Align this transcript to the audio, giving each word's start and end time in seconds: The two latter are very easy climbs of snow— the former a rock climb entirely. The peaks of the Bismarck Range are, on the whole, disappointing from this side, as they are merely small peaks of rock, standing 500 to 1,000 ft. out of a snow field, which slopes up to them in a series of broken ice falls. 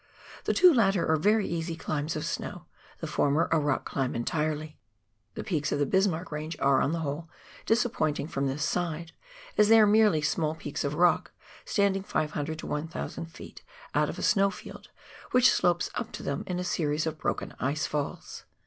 The 0.45 0.53
two 0.55 0.73
latter 0.73 1.05
are 1.07 1.15
very 1.15 1.47
easy 1.47 1.75
climbs 1.75 2.15
of 2.15 2.25
snow— 2.25 2.65
the 3.01 3.05
former 3.05 3.47
a 3.51 3.59
rock 3.59 3.85
climb 3.85 4.15
entirely. 4.15 4.79
The 5.35 5.43
peaks 5.43 5.71
of 5.71 5.77
the 5.77 5.85
Bismarck 5.85 6.31
Range 6.31 6.57
are, 6.59 6.81
on 6.81 6.91
the 6.91 7.01
whole, 7.01 7.29
disappointing 7.67 8.27
from 8.27 8.47
this 8.47 8.63
side, 8.65 9.11
as 9.59 9.69
they 9.69 9.79
are 9.79 9.85
merely 9.85 10.23
small 10.23 10.55
peaks 10.55 10.83
of 10.83 10.95
rock, 10.95 11.33
standing 11.65 12.01
500 12.01 12.57
to 12.57 12.65
1,000 12.65 13.27
ft. 13.27 13.59
out 13.93 14.09
of 14.09 14.17
a 14.17 14.23
snow 14.23 14.49
field, 14.49 14.89
which 15.29 15.51
slopes 15.51 15.91
up 15.93 16.11
to 16.13 16.23
them 16.23 16.43
in 16.47 16.57
a 16.57 16.63
series 16.63 17.05
of 17.05 17.19
broken 17.19 17.53
ice 17.59 17.85
falls. 17.85 18.45